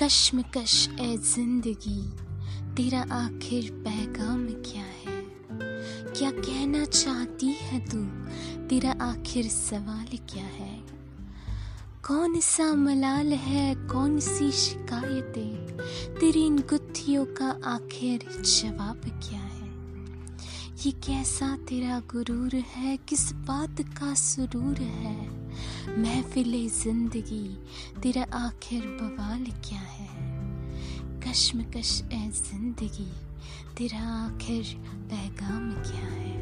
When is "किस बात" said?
22.96-23.80